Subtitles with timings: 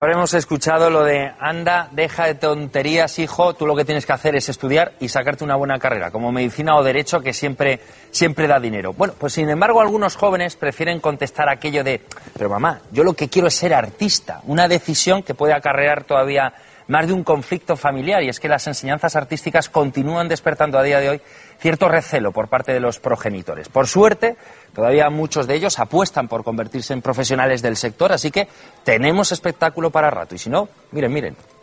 [0.00, 4.36] Habremos escuchado lo de anda, deja de tonterías, hijo, tú lo que tienes que hacer
[4.36, 7.80] es estudiar y sacarte una buena carrera, como medicina o derecho, que siempre,
[8.12, 8.92] siempre da dinero.
[8.92, 12.00] Bueno, pues sin embargo algunos jóvenes prefieren contestar aquello de,
[12.34, 16.54] pero mamá, yo lo que quiero es ser artista, una decisión que puede acarrear todavía
[16.88, 20.98] más de un conflicto familiar y es que las enseñanzas artísticas continúan despertando a día
[20.98, 21.20] de hoy
[21.58, 23.68] cierto recelo por parte de los progenitores.
[23.68, 24.36] Por suerte,
[24.74, 28.48] todavía muchos de ellos apuestan por convertirse en profesionales del sector, así que
[28.84, 30.34] tenemos espectáculo para rato.
[30.34, 31.57] Y si no, miren, miren.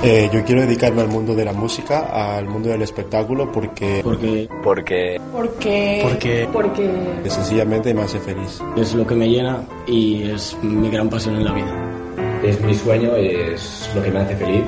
[0.00, 4.00] Eh, yo quiero dedicarme al mundo de la música, al mundo del espectáculo, porque...
[4.04, 4.48] Porque...
[4.62, 5.20] Porque...
[5.32, 6.00] Porque...
[6.02, 6.48] Porque...
[6.52, 6.90] Porque...
[7.28, 8.60] Sencillamente me hace feliz.
[8.76, 12.40] Es lo que me llena y es mi gran pasión en la vida.
[12.44, 14.62] Es mi sueño, es lo que me hace feliz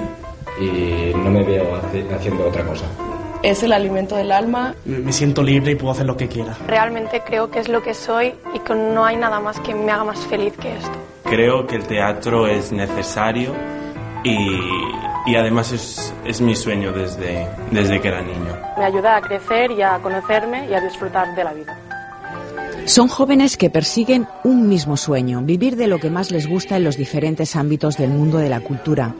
[0.60, 1.76] y no me veo
[2.12, 2.86] haciendo otra cosa.
[3.44, 4.74] Es el alimento del alma.
[4.84, 6.56] Me siento libre y puedo hacer lo que quiera.
[6.66, 9.92] Realmente creo que es lo que soy y que no hay nada más que me
[9.92, 10.90] haga más feliz que esto.
[11.22, 13.54] Creo que el teatro es necesario
[14.24, 14.60] y,
[15.26, 18.56] y además es, es, mi sueño desde, desde que era niño.
[18.78, 21.78] Me ayuda a crecer y a conocerme y a disfrutar de la vida.
[22.86, 26.84] Son jóvenes que persiguen un mismo sueño, vivir de lo que más les gusta en
[26.84, 29.14] los diferentes ámbitos del mundo de la cultura.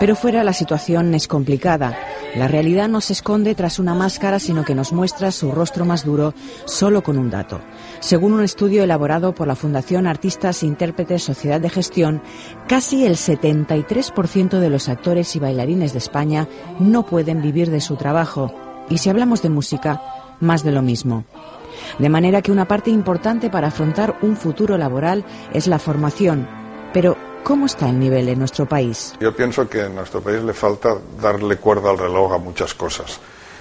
[0.00, 1.96] Pero fuera la situación es complicada.
[2.36, 6.04] La realidad no se esconde tras una máscara, sino que nos muestra su rostro más
[6.04, 7.60] duro solo con un dato.
[8.00, 12.22] Según un estudio elaborado por la Fundación Artistas e Intérpretes Sociedad de Gestión,
[12.66, 16.48] casi el 73% de los actores y bailarines de España
[16.80, 18.52] no pueden vivir de su trabajo.
[18.90, 20.02] Y si hablamos de música,
[20.40, 21.24] más de lo mismo.
[22.00, 26.48] De manera que una parte importante para afrontar un futuro laboral es la formación.
[26.92, 29.12] Pero, ¿Cómo está el nivel en nuestro país?
[29.20, 33.20] Yo pienso que en nuestro país le falta darle cuerda al reloj a muchas cosas,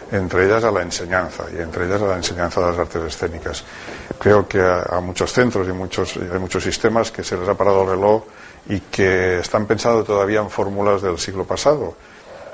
[0.09, 3.65] entre ellas a la enseñanza y entre ellas a la enseñanza de las artes escénicas.
[4.17, 7.55] Creo que a, a muchos centros y muchos, hay muchos sistemas que se les ha
[7.55, 8.23] parado el reloj
[8.69, 11.97] y que están pensando todavía en fórmulas del siglo pasado.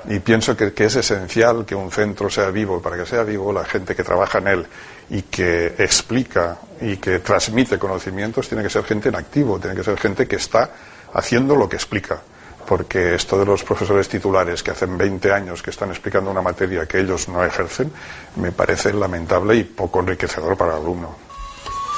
[0.08, 3.22] Y pienso que, que, es esencial que un centro sea vivo y para que sea
[3.22, 4.66] vivo la gente que trabaja en él
[5.10, 9.84] y que explica y que transmite conocimientos tiene que ser gente en activo, tiene que
[9.84, 10.70] ser gente que está
[11.12, 12.20] haciendo lo que explica.
[12.66, 16.86] Porque esto de los profesores titulares que hacen 20 años que están explicando una materia
[16.86, 17.90] que ellos no ejercen,
[18.36, 21.30] me parece lamentable y poco enriquecedor para el alumno.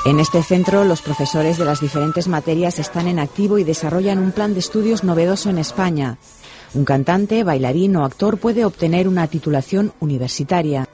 [0.05, 4.33] En este centro, los profesores de las diferentes materias están en activo y desarrollan un
[4.33, 6.19] plan de estudios novedoso en España.
[6.75, 10.89] Un cantante, bailarín o actor puede obtener una titulación universitaria.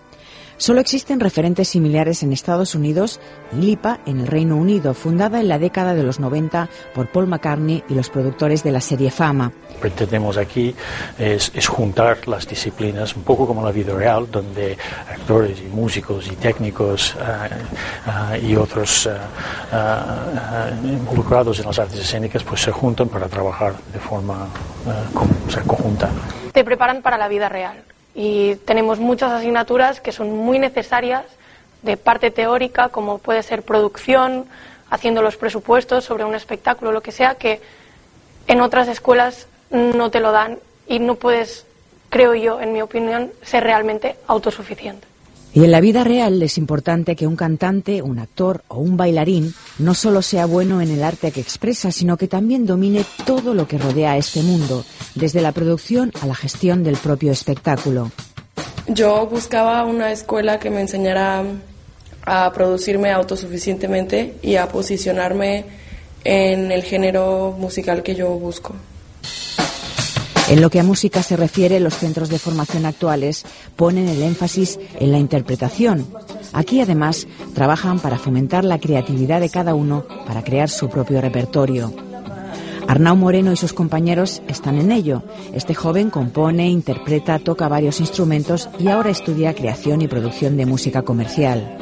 [0.59, 3.21] Solo existen referentes similares en Estados Unidos
[3.53, 7.29] y LIPA en el Reino Unido, fundada en la década de los 90 por Paul
[7.29, 9.53] McCartney y los productores de la serie Fama.
[9.63, 10.75] Lo que pretendemos aquí
[11.17, 14.77] es, es, juntar las disciplinas, un poco como la vida real, donde
[15.09, 22.43] actores y músicos y técnicos uh, uh, y otros uh, involucrados en las artes escénicas
[22.43, 24.49] pues se juntan para trabajar de forma
[25.15, 26.11] con, o sea, conjunta.
[26.53, 27.77] Te preparan para la vida real
[28.21, 31.25] y tenemos muchas asignaturas que son muy necesarias
[31.83, 34.47] de parte teórica, como puede ser producción,
[34.91, 37.61] haciendo los presupuestos sobre un espectáculo, lo que sea, que
[38.49, 40.59] en otras escuelas no te lo dan
[40.89, 41.65] y no puedes,
[42.09, 45.07] creo yo, en mi opinión, ser realmente autosuficiente.
[45.55, 49.55] Y en la vida real es importante que un cantante, un actor o un bailarín
[49.79, 53.67] no solo sea bueno en el arte que expresa, sino que también domine todo lo
[53.67, 58.11] que rodea a este mundo, desde la producción a la gestión del propio espectáculo.
[58.89, 61.43] Yo buscaba una escuela que me enseñara
[62.25, 65.65] a producirme autosuficientemente y a posicionarme
[66.25, 68.75] en el género musical que yo busco.
[70.51, 73.45] En lo que a música se refiere, los centros de formación actuales
[73.77, 76.07] ponen el énfasis en la interpretación.
[76.55, 81.93] Aquí, además, trabajan para fomentar la creatividad de cada uno para crear su propio repertorio.
[82.87, 85.23] Arnau Moreno y sus compañeros están en ello.
[85.53, 91.03] Este joven compone, interpreta, toca varios instrumentos y ahora estudia creación y producción de música
[91.03, 91.77] comercial.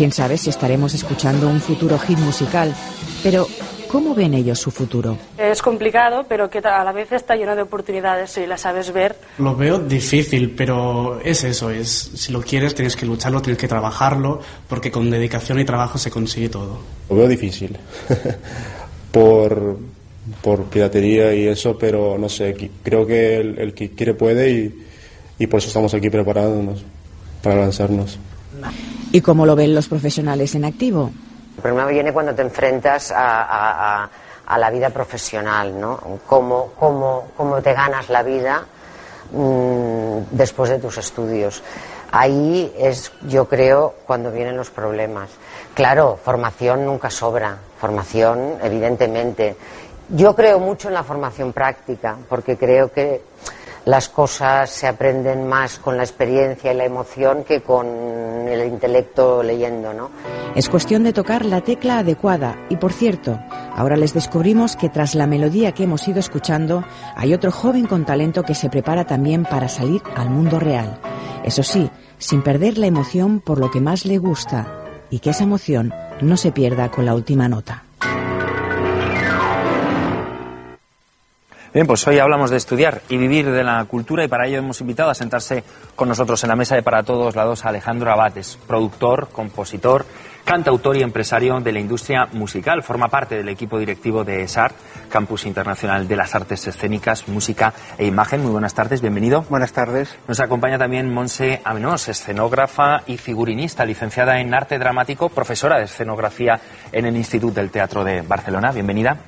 [0.00, 2.74] Quién sabe si estaremos escuchando un futuro hit musical,
[3.22, 3.46] pero
[3.86, 5.18] ¿Cómo ven ellos su futuro?
[5.36, 9.16] Es complicado, pero que a la vez está lleno de oportunidades si las sabes ver.
[9.36, 13.68] Lo veo difícil, pero es eso, es si lo quieres tienes que lucharlo, tienes que
[13.68, 16.78] trabajarlo, porque con dedicación y trabajo se consigue todo.
[17.10, 17.76] Lo veo difícil.
[19.12, 19.76] por,
[20.40, 24.84] por piratería y eso, pero no sé, creo que el, el que quiere puede y,
[25.40, 26.84] y por eso estamos aquí preparándonos
[27.42, 28.18] para lanzarnos.
[29.12, 31.10] ¿Y cómo lo ven los profesionales en activo?
[31.56, 34.08] El problema viene cuando te enfrentas a,
[34.56, 36.20] la vida profesional, ¿no?
[36.26, 38.64] Cómo, cómo, cómo te ganas la vida
[39.32, 41.62] mmm, después de tus estudios.
[42.12, 45.30] Ahí es, yo creo, cuando vienen los problemas.
[45.74, 49.56] Claro, formación nunca sobra, formación, evidentemente.
[50.08, 53.22] Yo creo mucho en la formación práctica, porque creo que
[53.84, 59.42] las cosas se aprenden más con la experiencia y la emoción que con el intelecto
[59.42, 60.10] leyendo, ¿no?
[60.54, 62.56] Es cuestión de tocar la tecla adecuada.
[62.68, 63.38] Y por cierto,
[63.74, 66.84] ahora les descubrimos que tras la melodía que hemos ido escuchando,
[67.16, 71.00] hay otro joven con talento que se prepara también para salir al mundo real.
[71.44, 74.66] Eso sí, sin perder la emoción por lo que más le gusta
[75.08, 77.84] y que esa emoción no se pierda con la última nota.
[81.72, 84.80] Bien, pues hoy hablamos de estudiar y vivir de la cultura y para ello hemos
[84.80, 85.62] invitado a sentarse
[85.94, 90.04] con nosotros en la mesa de Para Todos Lados a Alejandro Abates, productor, compositor,
[90.44, 92.82] cantautor y empresario de la industria musical.
[92.82, 94.74] Forma parte del equipo directivo de SART,
[95.10, 98.42] Campus Internacional de las Artes Escénicas, Música e Imagen.
[98.42, 99.44] Muy buenas tardes, bienvenido.
[99.48, 100.18] Buenas tardes.
[100.26, 106.60] Nos acompaña también Monse Amenós, escenógrafa y figurinista, licenciada en arte dramático, profesora de escenografía
[106.90, 108.72] en el Instituto del Teatro de Barcelona.
[108.72, 109.18] Bienvenida.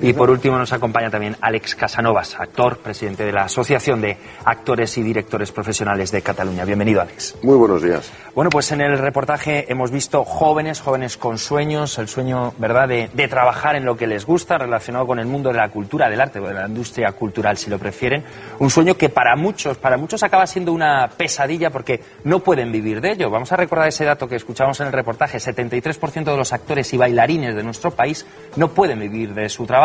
[0.00, 4.96] Y por último nos acompaña también Alex Casanovas, actor, presidente de la Asociación de Actores
[4.98, 6.64] y Directores Profesionales de Cataluña.
[6.64, 7.36] Bienvenido, Alex.
[7.42, 8.10] Muy buenos días.
[8.34, 13.10] Bueno, pues en el reportaje hemos visto jóvenes, jóvenes con sueños, el sueño, ¿verdad?, de,
[13.12, 16.20] de, trabajar en lo que les gusta, relacionado con el mundo de la cultura, del
[16.20, 18.24] arte, o de la industria cultural, si lo prefieren.
[18.58, 23.00] Un sueño que para muchos, para muchos acaba siendo una pesadilla porque no pueden vivir
[23.00, 23.30] de ello.
[23.30, 25.38] Vamos a recordar ese dato que escuchamos en el reportaje.
[25.38, 29.81] 73% de los actores y bailarines de nuestro país no pueden vivir de su trabajo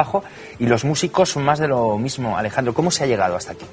[0.59, 2.37] y los músicos son más de lo mismo.
[2.37, 3.65] Alejandro, ¿cómo se ha llegado hasta aquí?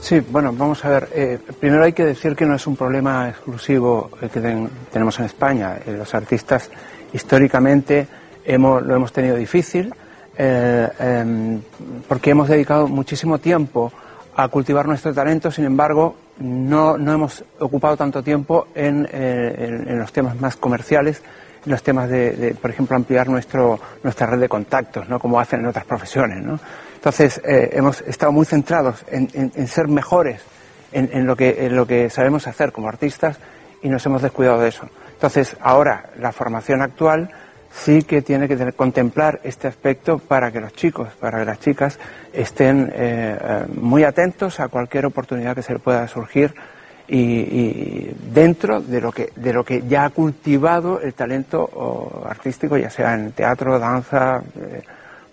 [0.00, 1.08] Sí, bueno, vamos a ver.
[1.14, 5.26] Eh, primero hay que decir que no es un problema exclusivo que ten, tenemos en
[5.26, 5.76] España.
[5.86, 6.70] Eh, los artistas
[7.12, 8.08] históricamente
[8.44, 9.92] hemos, lo hemos tenido difícil
[10.38, 11.60] eh, em,
[12.08, 13.92] porque hemos dedicado muchísimo tiempo
[14.36, 20.10] a cultivar nuestro talento, sin embargo, no, no hemos ocupado tanto tiempo en, en los
[20.12, 21.20] temas más comerciales
[21.64, 25.18] los temas de, de, por ejemplo, ampliar nuestro, nuestra red de contactos, ¿no?
[25.18, 26.44] como hacen en otras profesiones.
[26.44, 26.58] ¿no?
[26.94, 30.42] Entonces, eh, hemos estado muy centrados en, en, en ser mejores
[30.92, 33.38] en, en, lo que, en lo que sabemos hacer como artistas
[33.82, 34.88] y nos hemos descuidado de eso.
[35.12, 37.30] Entonces, ahora, la formación actual
[37.72, 41.60] sí que tiene que tener, contemplar este aspecto para que los chicos, para que las
[41.60, 41.98] chicas
[42.32, 46.54] estén eh, eh, muy atentos a cualquier oportunidad que se le pueda surgir
[47.10, 52.24] y, y, dentro de lo que de lo que ya ha cultivado el talento o,
[52.24, 54.82] artístico ya sea en teatro danza eh,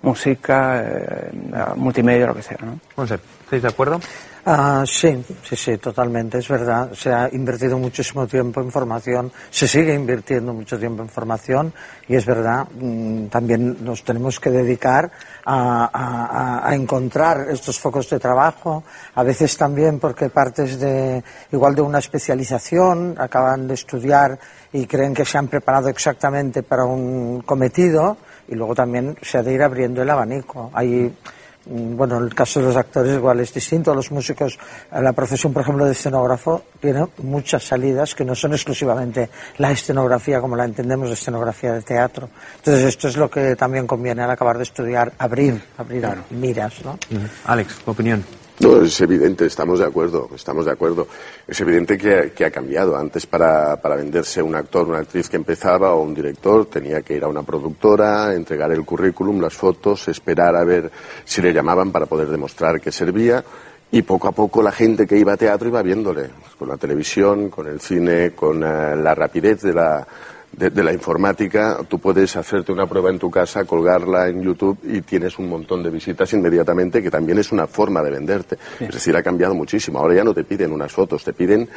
[0.01, 1.31] música eh,
[1.75, 3.03] multimedia lo que sea ¿no?
[3.03, 3.99] ¿estáis de acuerdo?
[4.47, 6.93] Uh, sí, sí, sí, totalmente, es verdad.
[6.93, 11.73] Se ha invertido muchísimo tiempo en formación, se sigue invirtiendo mucho tiempo en formación
[12.07, 15.11] y es verdad, mmm, también nos tenemos que dedicar
[15.43, 18.85] a, a, a, encontrar estos focos de trabajo,
[19.15, 24.39] a veces también porque partes de, igual de una especialización, acaban de estudiar
[24.71, 28.15] y creen que se han preparado exactamente para un cometido
[28.47, 30.69] y luego también se ha de ir abriendo el abanico.
[30.73, 31.13] Hay,
[31.65, 34.57] bueno, en el caso de los actores igual es distinto, los músicos,
[34.91, 40.39] la profesión, por ejemplo, de escenógrafo tiene muchas salidas que no son exclusivamente la escenografía
[40.39, 42.29] como la entendemos, la escenografía de teatro.
[42.57, 46.23] Entonces esto es lo que también conviene al acabar de estudiar, abrir, abrir claro.
[46.29, 46.97] miras, ¿no?
[46.97, 47.29] -huh.
[47.45, 48.23] Alex, tu opinión.
[48.59, 51.07] No, es evidente, estamos de acuerdo, estamos de acuerdo.
[51.47, 52.97] Es evidente que, que ha cambiado.
[52.97, 57.15] Antes para, para, venderse un actor, una actriz que empezaba o un director tenía que
[57.15, 60.89] ir a una productora, entregar el currículum, las fotos, esperar a ver
[61.23, 63.43] si le llamaban para poder demostrar que servía.
[63.91, 67.49] Y poco a poco la gente que iba a teatro iba viéndole, con la televisión,
[67.49, 70.05] con el cine, con uh, la rapidez de la,
[70.51, 74.79] de, de, la informática, tú puedes hacerte una prueba en tu casa, colgarla en YouTube
[74.83, 78.57] y tienes un montón de visitas inmediatamente, que también es una forma de venderte.
[78.79, 79.99] Es decir, ha cambiado muchísimo.
[79.99, 81.69] Ahora ya no te piden unas fotos, te piden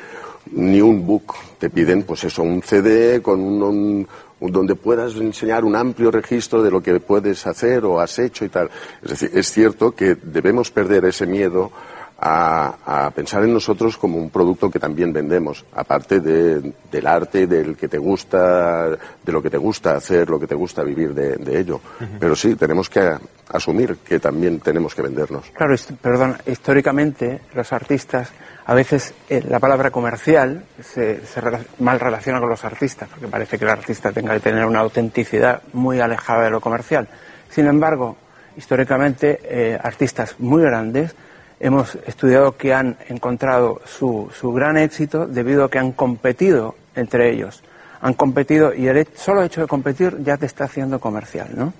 [0.52, 4.08] ni un book, te piden pues eso, un CD con un, un,
[4.40, 8.44] un, donde puedas enseñar un amplio registro de lo que puedes hacer o has hecho
[8.44, 8.70] y tal.
[9.02, 11.70] Es decir, es cierto que debemos perder ese miedo
[12.22, 17.46] a, a pensar en nosotros como un producto que también vendemos, aparte de- del arte,
[17.46, 21.14] del que te gusta, de lo que te gusta hacer, lo que te gusta vivir
[21.14, 21.80] de, de ello.
[22.18, 23.16] Pero sí, tenemos que
[23.48, 25.50] asumir que también tenemos que vendernos.
[25.54, 28.30] Claro, perdón, históricamente los artistas,
[28.66, 31.40] a veces eh, la palabra comercial se, se
[31.78, 35.62] mal relaciona con los artistas, porque parece que el artista tenga que tener una autenticidad
[35.72, 37.08] muy alejada de lo comercial.
[37.48, 38.16] Sin embargo,
[38.56, 41.14] históricamente eh, artistas muy grandes
[41.60, 47.30] hemos estudiado que han encontrado su, su gran éxito debido a que han competido entre
[47.30, 47.62] ellos.
[48.00, 51.72] Han competido y el solo hecho de competir ya te está haciendo comercial, ¿no?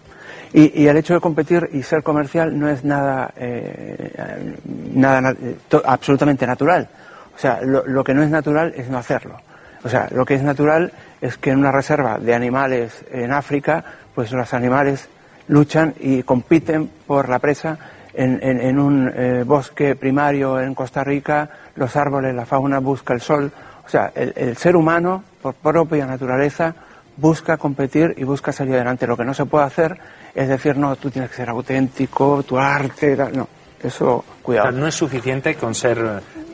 [0.52, 4.56] Y, el hecho de competir y ser comercial no es nada, eh,
[4.94, 6.88] nada na- eh, absolutamente natural.
[7.37, 9.40] O sea, lo que no es natural es no hacerlo.
[9.84, 13.84] O sea, lo que es natural es que en una reserva de animales en África,
[14.14, 15.08] pues los animales
[15.49, 17.78] luchan y compiten por la presa.
[18.14, 23.14] En, en- en un eh, bosque primario en Costa Rica, los árboles, la fauna busca
[23.14, 23.50] el sol.
[23.87, 26.75] O sea, el, el ser humano, por propia naturaleza,
[27.17, 29.07] busca competir y busca salir adelante.
[29.07, 29.97] Lo que no se puede hacer
[30.35, 33.49] es decir, no, tú tienes que ser auténtico, tu arte, la- no,
[33.83, 34.71] eso, O cuidado.
[34.71, 35.99] sea, no es suficiente con ser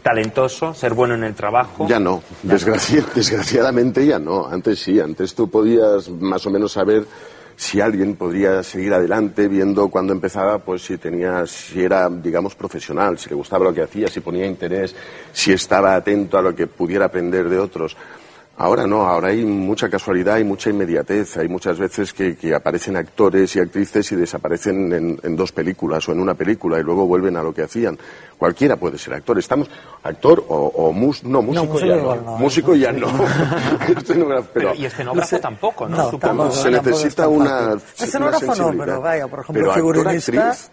[0.03, 1.87] talentoso, ser bueno en el trabajo.
[1.89, 4.47] Ya no, Desgraci- desgraciadamente ya no.
[4.47, 7.05] Antes sí, antes tú podías más o menos saber
[7.57, 13.19] si alguien podría seguir adelante viendo cuando empezaba, pues si tenía, si era, digamos, profesional,
[13.19, 14.95] si le gustaba lo que hacía, si ponía interés,
[15.33, 17.97] si estaba atento a lo que pudiera aprender de otros.
[18.59, 21.37] Ahora no, ahora hay mucha casualidad y mucha inmediatez.
[21.37, 26.09] Hay muchas veces que, que aparecen actores y actrices y desaparecen en, en dos películas
[26.09, 27.99] o en una película y luego vuelven a lo que hacían.
[28.39, 29.39] Cualquiera puede ser actor.
[29.39, 29.69] Estamos
[30.03, 32.15] actor o, o mus- no, músico músico ya no.
[32.17, 32.37] no.
[32.39, 33.07] Músico ya no.
[33.99, 35.97] Escenógrafo, Pero, pero, y escenógrafo tampoco, ¿no?
[35.99, 36.19] No, Supongo.
[36.45, 38.07] tampoco, se necesita una, fácil.
[38.07, 40.49] Escenógrafo una no, pero vaya, por ejemplo, Pero actor, figurinista.
[40.49, 40.71] actriz,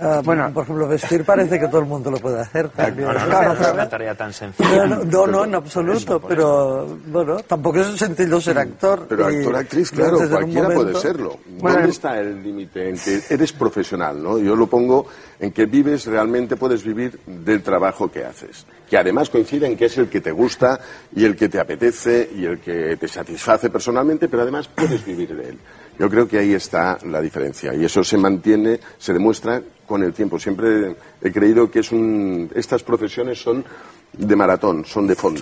[0.00, 0.50] eh, Bueno.
[0.52, 3.08] por ejemplo, vestir parece que todo el mundo lo puede hacer también.
[3.08, 4.86] No, no, no, Claro, no es una tarea tan sencilla.
[4.86, 9.06] No, no, no, no, en absoluto, pero bueno, tampoco es sencillo ser actor.
[9.08, 11.38] Pero y actor, actriz, claro, cualquiera puede serlo.
[11.46, 14.38] Bueno, ¿Dónde está el límite en que eres profesional, no?
[14.38, 15.06] Yo lo pongo
[15.38, 18.66] en que vives, realmente puedes vivir del trabajo que haces.
[18.88, 20.80] Que además coincide en que es el que te gusta
[21.14, 25.34] y el que te apetece y el que te satisface personalmente, pero además puedes vivir
[25.36, 25.58] de él.
[25.98, 30.12] Yo creo que ahí está la diferencia y eso se mantiene, se demuestra con el
[30.12, 30.38] tiempo.
[30.38, 33.64] Siempre he creído que es un, estas profesiones son
[34.12, 35.40] de maratón, son de fondo.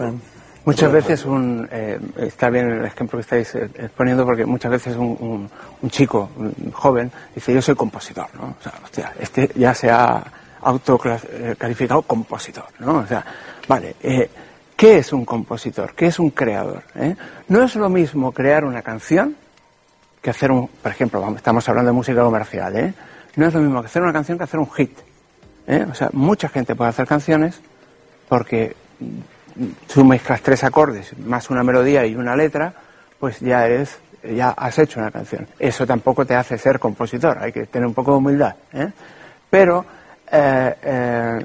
[0.65, 4.97] Muchas veces un, eh, está bien el ejemplo que estáis eh, exponiendo porque muchas veces
[4.97, 5.51] un, un-
[5.83, 8.55] un chico, un joven, dice yo soy compositor, ¿no?
[8.61, 10.23] O sea, este ya se ha
[10.61, 12.99] autocalificado compositor, ¿no?
[12.99, 13.25] O sea,
[13.69, 14.31] vale, eh,
[14.77, 15.95] ¿qué es un compositor?
[15.95, 16.83] ¿Qué es un creador?
[16.95, 17.17] eh?
[17.49, 19.35] No es lo mismo crear una canción
[20.21, 22.95] que hacer un, por ejemplo, estamos hablando de música comercial, ¿eh?
[23.37, 24.99] No es lo mismo que hacer una canción que hacer un hit.
[25.67, 25.87] ¿eh?
[25.91, 27.61] O sea, mucha gente puede hacer canciones
[28.29, 28.77] porque
[29.93, 32.75] tú mezclas tres acordes más una melodía y una letra,
[33.19, 35.47] pues ya eres, ya has hecho una canción.
[35.59, 38.55] Eso tampoco te hace ser compositor, hay que tener un poco de humildad.
[38.73, 38.91] ¿eh?
[39.49, 39.85] Pero
[40.31, 41.39] eh,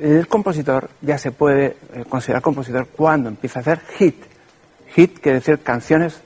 [0.00, 1.76] el compositor ya se puede
[2.08, 4.24] considerar compositor cuando empieza a hacer hit.
[4.94, 6.20] Hit quiere decir canciones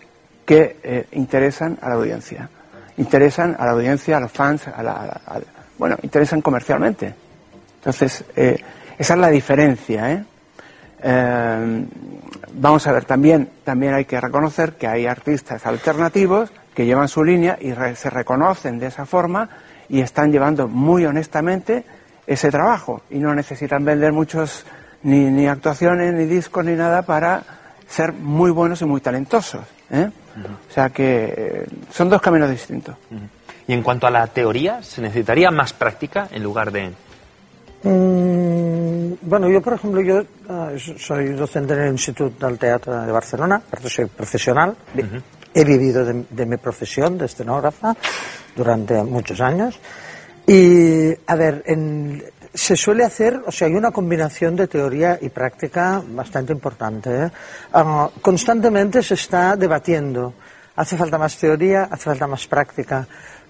[0.47, 2.49] que interesan a la audiencia.
[2.99, 5.21] Interesan a la audiencia, a los fans, a la,
[5.79, 7.15] bueno, interesan comercialmente.
[7.77, 8.59] Entonces, eh,
[8.99, 10.13] esa es la diferencia.
[10.13, 10.25] ¿eh?
[11.03, 11.87] Eh,
[12.55, 17.25] vamos a ver, también, también hay que reconocer que hay artistas alternativos que llevan su
[17.25, 19.49] línea y re- se reconocen de esa forma
[19.89, 21.85] y están llevando muy honestamente
[22.27, 24.65] ese trabajo y no necesitan vender muchos
[25.03, 27.43] ni, ni actuaciones, ni discos, ni nada para
[27.89, 29.63] ser muy buenos y muy talentosos.
[29.93, 30.11] ¿Eh?
[30.69, 32.97] O sea que eh, son dos caminos distintos.
[33.69, 36.91] Y en cuanto a la teoría, ¿se necesitaría más práctica en lugar de...?
[37.85, 43.03] Mm, bueno, yo, por ejemplo, yo ah, so- soy docente en el Instituto del Teatro
[43.05, 44.77] de Barcelona, soy profesional.
[45.55, 47.95] He vivido de, de mi profesión de escenógrafa
[48.57, 49.79] durante muchos años.
[50.47, 52.23] Y, a ver, en-
[52.55, 57.25] se suele hacer, o sea, hay una combinación de teoría y práctica bastante importante.
[57.25, 57.31] ¿eh?
[57.73, 60.35] Ah, constantemente se está debatiendo.
[60.77, 63.07] Hace falta más teoría, hace falta más práctica.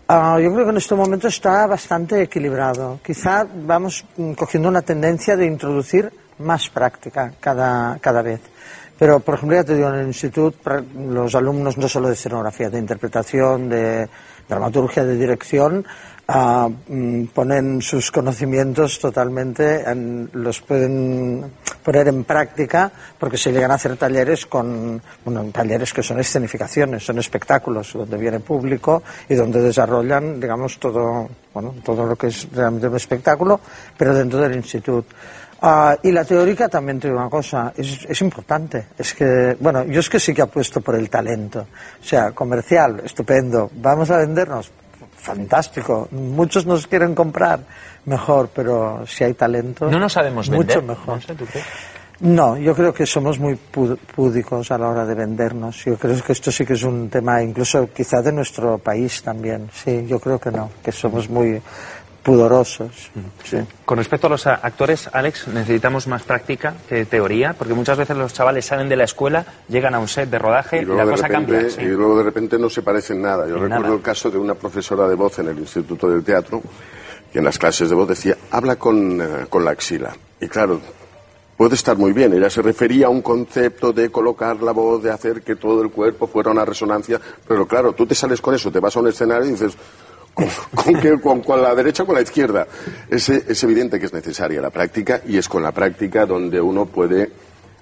[0.08, 3.00] Ah, yo creo que en este momento está bastante equilibrado.
[3.04, 8.40] Quizá vamos mm, cogiendo una tendencia de introducir más práctica cada, cada vez.
[8.98, 10.58] Pero, por ejemplo, ya te digo, en el instituto
[10.96, 14.08] los alumnos no solo de escenografía, de interpretación, de
[14.48, 15.84] dramaturgia, de dirección,
[16.28, 21.50] ah, mm, ponen sus conocimientos totalmente, en- los pueden
[21.82, 27.04] poner en práctica, porque se llegan a hacer talleres con, bueno, talleres que son escenificaciones,
[27.04, 32.48] son espectáculos donde viene público y donde desarrollan, digamos, todo, bueno, todo lo que es
[32.52, 33.60] realmente un espectáculo,
[33.96, 35.14] pero dentro del instituto.
[35.64, 38.88] Ah, y la teórica también digo una cosa, es, es, importante.
[38.98, 41.68] Es que, bueno, yo es que sí que apuesto por el talento.
[42.00, 43.70] O sea, comercial, estupendo.
[43.76, 44.72] Vamos a vendernos,
[45.22, 46.08] fantástico.
[46.10, 47.60] Muchos nos quieren comprar,
[48.06, 49.90] mejor, pero si hay talento.
[49.90, 50.82] No nos sabemos vender.
[50.82, 51.20] Mucho mejor.
[52.20, 55.84] No, yo creo que somos muy púdicos a la hora de vendernos.
[55.84, 59.68] Yo creo que esto sí que es un tema, incluso quizá de nuestro país también.
[59.72, 61.60] Sí, yo creo que no, que somos muy
[62.22, 63.10] pudorosos.
[63.44, 63.58] Sí.
[63.84, 68.32] Con respecto a los actores, Alex, necesitamos más práctica que teoría, porque muchas veces los
[68.32, 71.66] chavales salen de la escuela, llegan a un set de rodaje y, la cosa cambia.
[71.78, 73.46] Y luego de repente no se parecen nada.
[73.48, 76.62] Yo recuerdo el caso de una profesora de voz en el Instituto del Teatro,
[77.32, 80.14] que en las clases de voz decía, habla con, eh, con la axila.
[80.40, 80.80] Y claro,
[81.56, 82.32] puede estar muy bien.
[82.34, 85.90] Ella se refería a un concepto de colocar la voz, de hacer que todo el
[85.90, 89.08] cuerpo fuera una resonancia, pero claro, tú te sales con eso, te vas a un
[89.08, 89.76] escenario y dices,
[91.22, 92.66] con, con, la derecha o con la izquierda.
[93.08, 96.86] Es, es evidente que es necesaria la práctica y es con la práctica donde uno
[96.86, 97.30] puede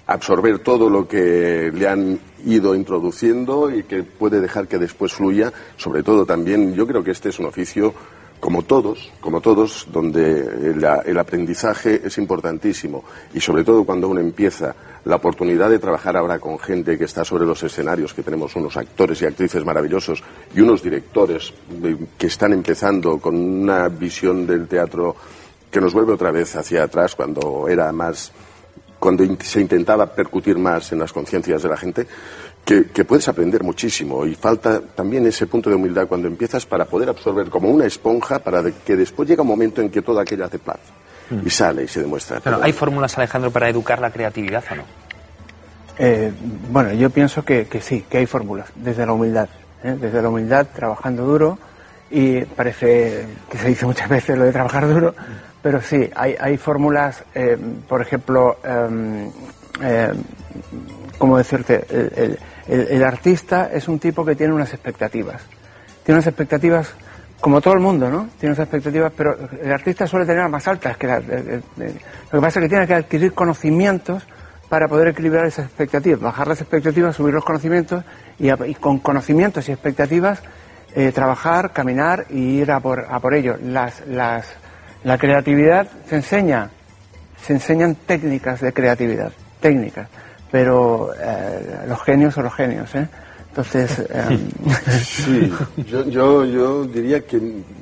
[0.06, 5.52] absorber todo lo que le han ido introduciendo y que puede dejar que después fluya.
[5.76, 7.94] Sobre todo también, yo creo que este es un oficio
[8.40, 10.40] como todos, como todos, donde
[11.04, 13.04] el, aprendizaje es importantísimo.
[13.34, 17.22] Y sobre todo cuando uno empieza la oportunidad de trabajar ahora con gente que está
[17.22, 20.22] sobre los escenarios, que tenemos unos actores y actrices maravillosos
[20.54, 21.52] y unos directores
[22.16, 25.14] que están empezando con una visión del teatro
[25.70, 28.32] que nos vuelve otra vez hacia atrás cuando era más
[29.00, 32.06] cuando se intentaba percutir más en las conciencias de la gente,
[32.64, 37.08] que, puedes aprender muchísimo y falta también ese punto de humildad cuando empiezas para poder
[37.08, 40.58] absorber como una esponja para que después llega un momento en que todo aquello hace
[40.58, 40.78] paz
[41.30, 41.46] mm.
[41.46, 42.40] y sale y se demuestra.
[42.40, 44.84] Pero, ¿Hay fórmulas, Alejandro, para educar la creatividad o no?
[45.98, 46.32] Eh,
[46.70, 49.48] bueno, yo pienso que, sí, que hay fórmulas, desde la humildad,
[49.82, 49.96] ¿eh?
[50.00, 51.58] desde la humildad, trabajando duro
[52.10, 55.14] y parece que se dice muchas veces lo de trabajar duro,
[55.62, 58.56] pero sí, hay, hay fórmulas, eh, por ejemplo,
[61.20, 61.84] ¿cómo decirte?
[61.90, 65.42] el, el, artista es un tipo que tiene unas expectativas.
[66.02, 66.94] Tiene unas expectativas
[67.40, 68.30] como todo el mundo, ¿no?
[68.38, 71.22] Tiene unas expectativas, pero el artista suele tener más altas que las.
[71.26, 74.26] lo que pasa es que tiene que adquirir conocimientos
[74.70, 78.02] para poder equilibrar esas expectativas, bajar las expectativas, subir los conocimientos
[78.38, 80.42] y, con conocimientos y expectativas
[80.94, 83.58] eh, trabajar, caminar y ir a por, a por ello.
[83.62, 84.46] Las, las,
[85.04, 86.70] la creatividad se enseña,
[87.42, 90.08] se enseñan técnicas de creatividad, técnicas
[90.50, 93.08] pero eh, los genios son los genios, ¿eh?
[93.48, 94.48] Entonces, em,
[95.02, 95.52] sí,
[95.88, 97.40] yo, yo, yo diría que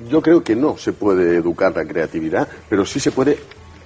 [0.09, 3.39] yo creo que no se puede educar la creatividad, pero sí se puede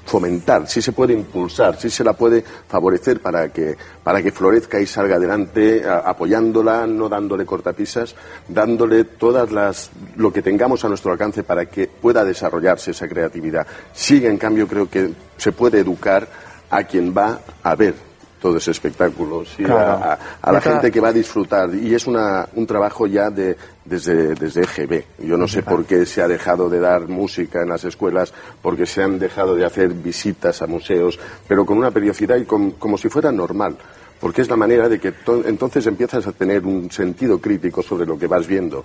[0.05, 4.81] fomentar, sí se puede impulsar, sí se la puede favorecer para que, para que florezca
[4.81, 8.15] y salga adelante, apoyándola, no dándole cortapisas,
[8.49, 13.67] dándole todas las, lo que tengamos a nuestro alcance para que pueda desarrollarse esa creatividad.
[13.93, 16.29] Sí, en cambio, creo que se puede educar
[16.71, 18.12] a quien va a ver
[18.43, 20.19] todo ese espectáculo, a,
[20.53, 21.73] la gente que va a disfrutar.
[21.73, 25.05] Y es una, un trabajo ya de, desde, desde EGB.
[25.21, 28.85] Yo no sé por qué se ha dejado de dar música en las escuelas, porque
[28.85, 33.09] se han dejado de hacer visitas a museos, pero con una periodicidad y como si
[33.09, 33.77] fuera normal.
[34.19, 35.15] Porque es la manera de que
[35.47, 38.85] entonces empiezas a tener un sentido crítico sobre lo que vas viendo.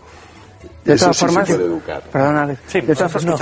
[0.84, 1.50] De todas formas,
[2.12, 3.42] Perdón, Sí, de todas formas,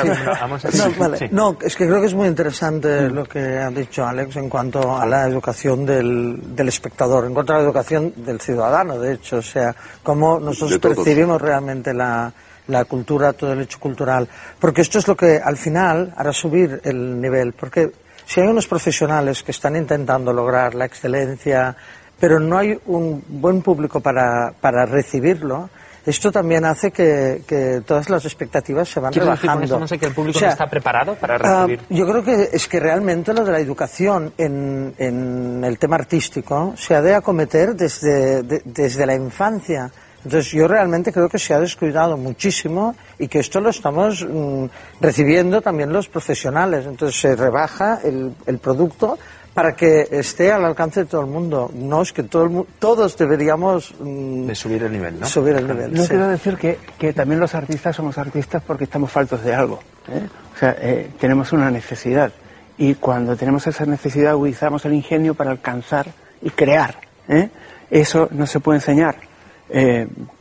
[1.31, 4.97] no, es que creo que es muy interesante lo que ha dicho Alex en cuanto
[4.97, 9.37] a la educación del, del, espectador, en cuanto a la educación del ciudadano, de hecho,
[9.37, 12.33] o sea, cómo nosotros percibimos realmente la,
[12.67, 14.27] la cultura, todo el hecho cultural,
[14.59, 17.91] porque esto es lo que al final hará subir el nivel, porque
[18.25, 21.75] si hay unos profesionales que están intentando lograr la excelencia,
[22.19, 25.69] pero no hay un buen público para, para recibirlo,
[26.05, 29.79] esto también hace que, todas las expectativas se van relajando.
[29.79, 31.81] no sé que el público no está preparado para ah, recibir.
[31.89, 36.73] yo creo que es que realmente lo de la educación en, en el tema artístico
[36.75, 39.91] se ha de acometer desde, desde la infancia.
[40.25, 44.65] Entonces yo realmente creo que se ha descuidado muchísimo y que esto lo estamos mm,
[44.99, 46.85] recibiendo también los profesionales.
[46.85, 49.17] Entonces se rebaja el, el producto
[49.55, 51.71] para que esté al alcance de todo el mundo.
[51.73, 55.25] No es que todo todos deberíamos mm, de subir el nivel, ¿no?
[55.25, 55.93] Subir el nivel.
[55.93, 59.79] No quiero decir que, que, también los artistas somos artistas porque estamos faltos de algo.
[60.09, 60.27] ¿eh?
[60.53, 62.33] O sea, eh, tenemos una necesidad
[62.77, 66.07] y cuando tenemos esa necesidad utilizamos el ingenio para alcanzar
[66.41, 66.99] y crear.
[67.29, 67.49] ¿eh?
[67.89, 69.15] Eso no se puede enseñar,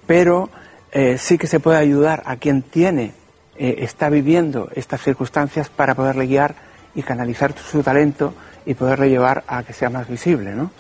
[0.07, 0.51] pero
[1.17, 3.13] sí que se puede ayudar a quien tiene,
[3.57, 6.55] está viviendo estas circunstancias para poderle guiar
[6.95, 8.35] y canalizar su talento
[8.67, 10.71] y poderlo llevar a que sea más visible, ¿no?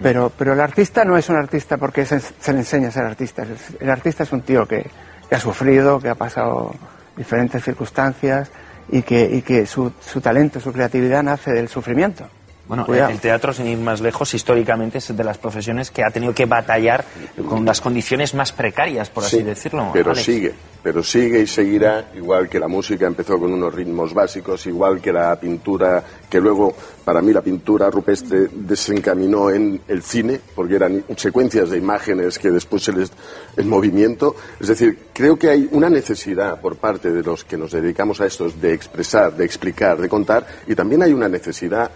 [0.00, 3.04] Pero, pero el artista no es un artista porque se, se le enseña a ser
[3.04, 3.46] artista.
[3.78, 4.84] El artista es un tío que,
[5.28, 6.74] que ha sufrido, que ha pasado
[7.16, 8.50] diferentes circunstancias
[8.88, 12.28] y que, y que su, su talento, su creatividad nace del sufrimiento.
[12.66, 13.10] Bueno, Cuidado.
[13.10, 16.46] el teatro, sin ir más lejos, históricamente es de las profesiones que ha tenido que
[16.46, 17.04] batallar
[17.46, 19.90] con las condiciones más precarias, por así Sí, decirlo.
[19.92, 20.24] Pero Alex.
[20.24, 25.02] sigue, pero sigue y seguirá, igual que la música empezó con unos ritmos básicos, igual
[25.02, 26.74] que la pintura, que luego,
[27.04, 32.50] para mí, la pintura rupestre desencaminó en el cine, porque eran secuencias de imágenes que
[32.50, 33.12] después se les.
[33.58, 34.36] en movimiento.
[34.58, 38.26] Es decir, creo que hay una necesidad por parte de los que nos dedicamos a
[38.26, 41.90] esto de expresar, de explicar, de contar, y también hay una necesidad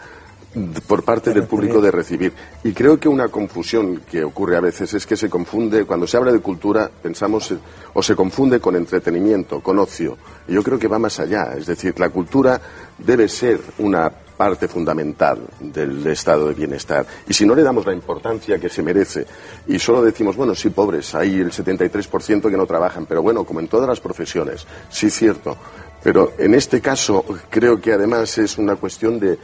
[0.86, 2.32] por parte del público de recibir.
[2.64, 6.16] Y creo que una confusión que ocurre a veces es que se confunde, cuando se
[6.16, 7.54] habla de cultura, pensamos,
[7.92, 10.16] o se confunde con entretenimiento, con ocio.
[10.46, 11.54] Y yo creo que va más allá.
[11.56, 12.60] Es decir, la cultura
[12.98, 17.04] debe ser una parte fundamental del estado de bienestar.
[17.28, 19.26] Y si no le damos la importancia que se merece
[19.66, 23.58] y solo decimos, bueno, sí, pobres, hay el 73% que no trabajan, pero bueno, como
[23.58, 25.58] en todas las profesiones, sí, cierto.
[26.02, 29.38] Pero en este caso creo que además es una cuestión de,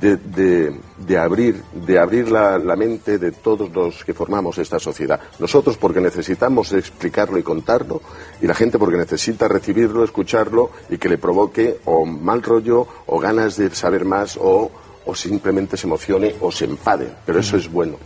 [0.00, 4.78] de, de- de abrir, de abrir la, la mente de todos los que formamos esta
[4.78, 5.18] sociedad.
[5.38, 8.00] Nosotros porque necesitamos explicarlo y contarlo,
[8.40, 13.18] y la gente porque necesita recibirlo, escucharlo y que le provoque o mal rollo o
[13.18, 14.70] ganas de saber más o,
[15.06, 17.08] o simplemente se emocione o se enfade.
[17.26, 17.96] Pero eso es bueno.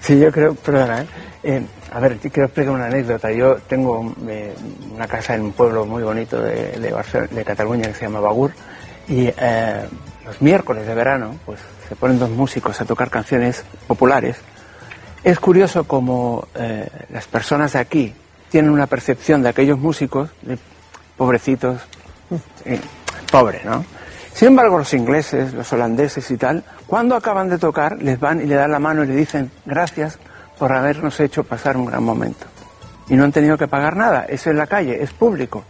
[0.00, 1.06] Sí, yo creo, perdona, ¿eh?
[1.42, 1.62] Eh,
[1.92, 3.30] a ver, quiero explicar una anécdota.
[3.32, 4.54] Yo tengo eh,
[4.94, 8.52] una casa en un pueblo muy bonito de, Barcelona- de Cataluña que se llama Bagur
[9.08, 9.84] y eh,
[10.26, 14.36] los miércoles de verano pues se ponen dos músicos a tocar canciones populares.
[15.24, 18.14] Es curioso como eh, las personas de aquí
[18.50, 20.30] tienen una percepción de aquellos músicos,
[21.16, 21.80] pobrecitos,
[23.30, 23.84] pobre, ¿no?
[24.32, 28.44] Sin embargo, los ingleses, los holandeses y tal, cuando acaban de tocar, les van y
[28.44, 30.18] le dan la mano y le dicen gracias
[30.58, 32.46] por habernos hecho pasar un gran momento.
[33.08, 35.64] Y no han tenido que pagar nada, es en la calle, es público.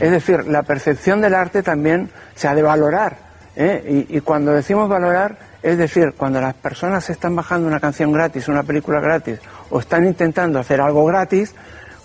[0.00, 3.16] Es decir, la percepción del arte también se ha de valorar.
[3.56, 4.06] ¿eh?
[4.08, 8.48] Y, y cuando decimos valorar, es decir, cuando las personas están bajando una canción gratis,
[8.48, 9.38] una película gratis,
[9.70, 11.54] o están intentando hacer algo gratis,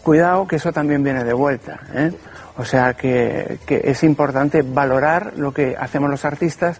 [0.04, 1.80] cuidado que eso también viene de vuelta.
[1.94, 2.12] ¿eh?
[2.58, 6.80] O sea que, que es importante valorar lo que hacemos los artistas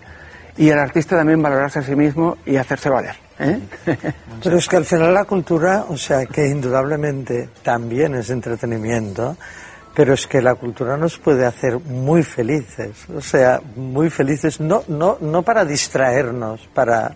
[0.58, 3.27] y el artista también valorarse a sí mismo y hacerse valer.
[3.40, 3.60] ¿Eh?
[4.44, 9.36] Pero es que al final la cultura, o sea, que indudablemente también es entretenimiento,
[9.98, 14.84] pero es que la cultura nos puede hacer muy felices, o sea, muy felices, no,
[14.90, 17.16] no, no para distraernos, para,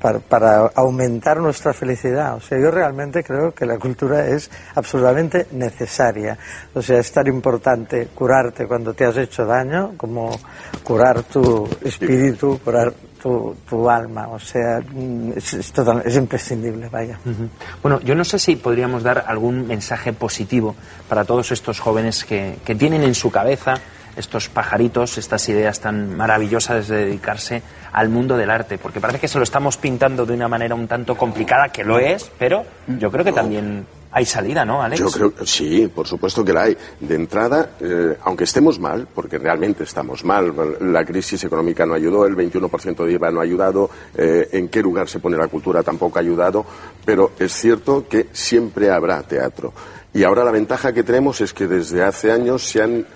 [0.00, 2.36] para, para aumentar nuestra felicidad.
[2.36, 6.38] O sea, yo realmente creo que la cultura es absolutamente necesaria.
[6.74, 10.30] O sea, es tan importante curarte cuando te has hecho daño como
[10.84, 14.28] curar tu espíritu, curar tu, tu alma.
[14.28, 17.18] O sea, mm, es, total- es imprescindible, vaya.
[17.82, 20.74] Bueno, yo no sé si podríamos dar algún mensaje positivo
[21.08, 23.74] para todos estos jóvenes que, que tienen en su cabeza
[24.16, 29.28] estos pajaritos, estas ideas tan maravillosas de dedicarse al mundo del arte, porque parece que
[29.28, 32.64] se lo estamos pintando de una manera un tanto complicada, que lo es, pero
[32.98, 35.00] yo creo que también hay salida, ¿no, Alex?
[35.00, 36.76] Yo creo sí, por supuesto que la hay.
[36.98, 42.26] De entrada, eh, aunque estemos mal, porque realmente estamos mal, la crisis económica no ayudó,
[42.26, 45.82] el 21% de IVA no ha ayudado, eh, en qué lugar se pone la cultura
[45.82, 46.64] tampoco ha ayudado,
[47.04, 49.72] pero es cierto que siempre habrá teatro.
[50.12, 53.06] Y ahora la ventaja que tenemos es que desde hace años se han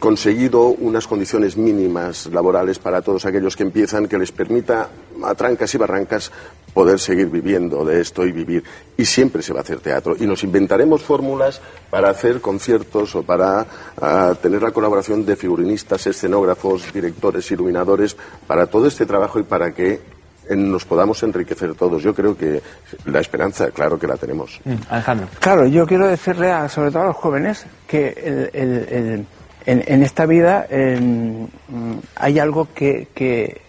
[0.00, 4.90] conseguido unas condiciones mínimas laborales para todos aquellos que empiezan que les permita
[5.24, 6.30] a trancas y barrancas
[6.72, 8.64] poder seguir viviendo de esto y vivir.
[8.96, 10.16] Y siempre se va a hacer teatro.
[10.18, 13.64] Y nos inventaremos fórmulas para hacer conciertos o para
[14.02, 18.16] ah, tener la colaboración de figurinistas, escenógrafos, directores, iluminadores,
[18.48, 20.00] para todo este trabajo y para que
[20.48, 22.02] eh, nos podamos enriquecer todos.
[22.02, 22.60] Yo creo que
[23.04, 24.60] la esperanza, claro que la tenemos.
[24.90, 25.28] Alejandro.
[25.38, 29.26] Claro, yo quiero decirle a, sobre todo a los jóvenes que el- el- el-
[29.66, 33.62] en, en esta vida eh, mm, hay algo que, que-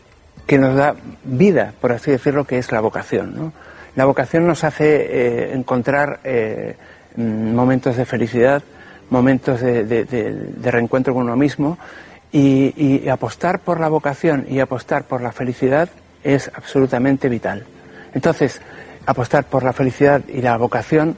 [0.46, 3.54] que nos da vida, por así decirlo, que es la vocación.
[3.96, 6.76] La vocación nos hace eh, encontrar eh,
[7.16, 8.64] momentos de felicidad,
[9.10, 11.78] momentos de, reencuentro con uno mismo
[12.32, 15.88] y apostar por la vocación y apostar por la felicidad
[16.26, 17.64] es absolutamente vital.
[18.14, 18.62] Entonces,
[19.06, 21.16] apostar por la felicidad y la vocación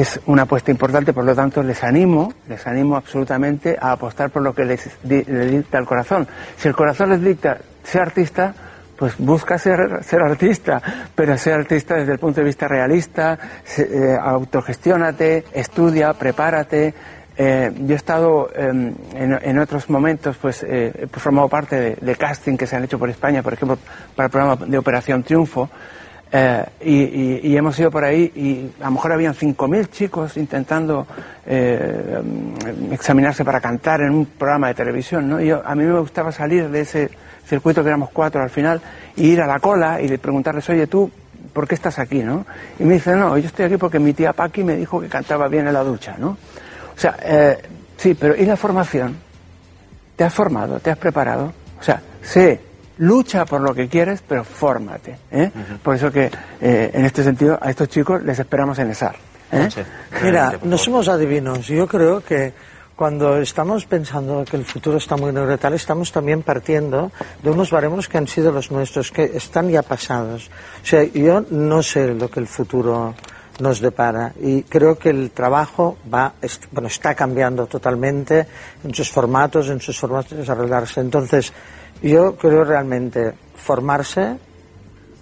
[0.00, 4.42] es una apuesta importante, por lo tanto les animo, les animo absolutamente a apostar por
[4.42, 6.26] lo que les, di- les dicta el corazón.
[6.56, 8.54] Si el corazón les dicta ser artista,
[8.98, 9.78] pues busca ser,
[10.22, 10.82] artista,
[11.14, 16.94] pero ser artista desde el punto de vista realista, se- eh, autogestiónate, estudia, prepárate,
[17.38, 22.16] Eh, yo he estado em, en, en, otros momentos, pues eh, he formado parte de,
[22.16, 23.76] casting que se han hecho por España, por ejemplo,
[24.16, 25.68] para el programa de Operación Triunfo,
[26.32, 31.06] eh, y, hemos ido por ahí y a lo mejor habían 5.000 chicos intentando
[31.46, 32.20] eh,
[32.90, 35.40] examinarse para cantar en un programa de televisión, ¿no?
[35.40, 37.10] Y yo, a mí me gustaba salir de ese
[37.46, 38.80] circuito que éramos cuatro al final
[39.14, 41.10] y ir a la cola y preguntarles, oye, tú,
[41.52, 42.44] ¿por qué estás aquí, no?
[42.78, 45.46] Y me dicen, no, yo estoy aquí porque mi tía Paqui me dijo que cantaba
[45.46, 46.30] bien en la ducha, ¿no?
[46.30, 47.58] O sea, eh,
[47.96, 49.16] sí, pero ¿y la formación?
[50.16, 50.80] ¿Te has formado?
[50.80, 51.52] ¿Te has preparado?
[51.78, 52.60] O sea, sé,
[52.98, 55.18] lucha por lo que quieres, pero fórmate.
[55.30, 55.50] ¿eh?
[55.54, 55.78] Uh -huh.
[55.78, 56.30] Por eso que,
[56.60, 59.16] eh, en este sentido, a estos chicos les esperamos en ESAR.
[59.52, 59.68] ¿eh?
[59.72, 59.80] Sí.
[60.22, 61.66] Mira, no somos adivinos.
[61.66, 62.52] Yo creo que
[62.96, 67.50] cuando estamos pensando que el futuro está muy negro y tal, estamos también partiendo de
[67.50, 70.48] unos baremos que han sido los nuestros, que están ya pasados.
[70.82, 73.14] O sea, yo no sé lo que el futuro
[73.60, 76.34] nos depara y creo que el trabajo va
[76.70, 78.46] bueno está cambiando totalmente
[78.84, 81.52] en sus formatos en sus formas de desarrollarse entonces
[82.02, 84.36] yo creo realmente formarse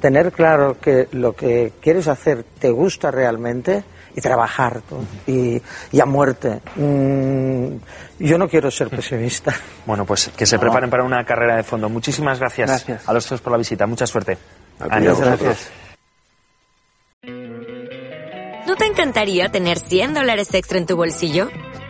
[0.01, 3.85] tener claro que lo que quieres hacer te gusta realmente
[4.15, 4.83] y trabajar
[5.27, 5.61] y,
[5.93, 6.61] y, a muerte.
[6.77, 7.77] Mm,
[8.19, 9.55] yo no quiero ser pesimista.
[9.87, 11.89] Bueno, pues que se preparen para una carrera de fondo.
[11.89, 13.09] Muchísimas gracias, gracias.
[13.09, 13.87] a los dos por la visita.
[13.87, 14.37] Mucha suerte.
[14.79, 15.19] Adiós.
[15.21, 15.71] Gracias.
[18.67, 21.49] ¿No te encantaría tener 100 dólares extra en tu bolsillo?